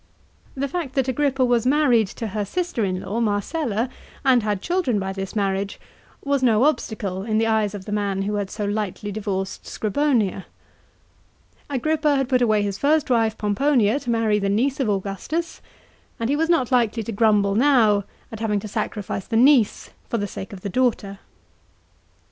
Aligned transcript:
The 0.55 0.67
fact 0.67 0.95
that 0.95 1.07
Agrippa 1.07 1.45
was 1.45 1.67
married 1.67 2.07
to 2.07 2.29
her 2.29 2.43
sister 2.43 2.83
in 2.83 3.01
law 3.01 3.19
Marcella, 3.19 3.87
and 4.25 4.41
had 4.41 4.59
children 4.59 4.99
by 4.99 5.13
this 5.13 5.35
marriage, 5.35 5.79
was 6.25 6.41
no 6.41 6.63
obstacle 6.63 7.21
in 7.21 7.37
the 7.37 7.45
eyes 7.45 7.75
of 7.75 7.85
the 7.85 7.91
man 7.91 8.23
who 8.23 8.33
had 8.33 8.49
so 8.49 8.65
lightly 8.65 9.11
divorced 9.11 9.67
Scribonia. 9.67 10.47
Agrippa 11.69 12.15
had 12.15 12.29
put 12.29 12.41
away 12.41 12.63
his 12.63 12.79
first 12.79 13.11
wife 13.11 13.37
Pomponia 13.37 13.99
to 13.99 14.09
marry 14.09 14.39
the 14.39 14.49
niece 14.49 14.79
of 14.79 14.89
Augustus, 14.89 15.61
and 16.19 16.31
he 16.31 16.35
was 16.35 16.49
not 16.49 16.71
likely 16.71 17.03
to 17.03 17.11
grumble 17.11 17.53
now 17.53 18.03
at 18.31 18.39
having 18.39 18.59
to 18.61 18.67
sacrifice 18.67 19.27
the 19.27 19.37
niece 19.37 19.91
for 20.09 20.17
the 20.17 20.25
sake 20.25 20.51
of 20.51 20.61
the 20.61 20.69
daughter. 20.69 21.19